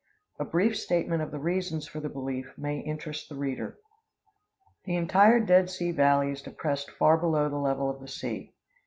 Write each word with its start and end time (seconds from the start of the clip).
A 0.39 0.45
brief 0.45 0.75
statement 0.77 1.21
of 1.21 1.29
the 1.29 1.37
reasons 1.37 1.85
for 1.87 1.99
the 1.99 2.09
belief 2.09 2.57
may 2.57 2.79
interest 2.79 3.29
the 3.29 3.35
reader. 3.35 3.77
The 4.85 4.95
entire 4.95 5.39
Dead 5.39 5.69
Sea 5.69 5.91
valley 5.91 6.31
is 6.31 6.41
depressed 6.41 6.89
far 6.89 7.17
below 7.19 7.49
the 7.49 7.57
level 7.59 7.87
of 7.87 7.99
the 8.01 8.07
sea. 8.07 8.55